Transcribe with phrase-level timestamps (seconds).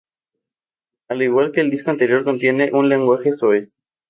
[1.09, 3.71] Al igual que el disco anterior contiene un lenguaje soez.